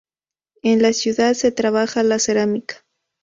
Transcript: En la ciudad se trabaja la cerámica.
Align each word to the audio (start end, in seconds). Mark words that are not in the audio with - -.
En 0.63 0.81
la 0.81 0.93
ciudad 0.93 1.35
se 1.35 1.51
trabaja 1.51 2.01
la 2.01 2.17
cerámica. 2.17 2.83